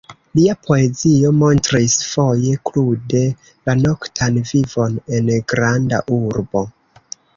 Lia 0.37 0.53
poezio 0.67 1.33
montris, 1.41 1.97
foje 2.13 2.53
krude, 2.69 3.21
la 3.71 3.75
noktan 3.83 4.41
vivon 4.53 4.97
en 5.19 5.31
granda 5.55 6.01
urbo. 6.17 6.65